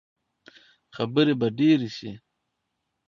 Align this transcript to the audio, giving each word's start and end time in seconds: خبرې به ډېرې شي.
خبرې 0.95 1.33
به 1.39 1.47
ډېرې 1.57 1.89
شي. 1.97 2.11